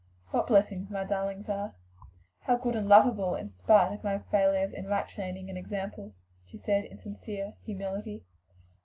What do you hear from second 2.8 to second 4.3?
lovable in spite of my